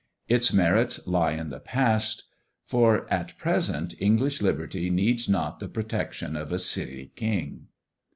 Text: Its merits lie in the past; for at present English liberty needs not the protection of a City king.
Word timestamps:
Its 0.27 0.51
merits 0.51 1.05
lie 1.05 1.33
in 1.33 1.49
the 1.51 1.59
past; 1.59 2.23
for 2.65 3.07
at 3.13 3.37
present 3.37 3.93
English 3.99 4.41
liberty 4.41 4.89
needs 4.89 5.29
not 5.29 5.59
the 5.59 5.67
protection 5.69 6.35
of 6.35 6.51
a 6.51 6.57
City 6.57 7.11
king. 7.15 7.67